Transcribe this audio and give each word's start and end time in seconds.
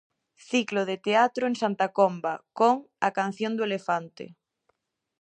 Ciclo 0.49 0.81
de 0.89 0.97
teatro 1.07 1.43
en 1.49 1.55
Santa 1.61 1.87
Comba 1.97 2.33
con 2.59 2.75
'A 3.03 3.09
canción 3.19 3.51
do 3.55 3.63
elefante'. 3.69 4.27